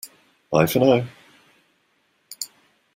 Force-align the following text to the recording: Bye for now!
Bye 0.49 0.65
for 0.65 0.79
now! 0.79 1.05